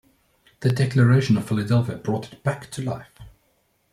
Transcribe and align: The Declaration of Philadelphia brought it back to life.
The 0.61 0.71
Declaration 0.71 1.37
of 1.37 1.47
Philadelphia 1.47 1.95
brought 1.95 2.33
it 2.33 2.41
back 2.43 2.71
to 2.71 2.81
life. 2.81 3.13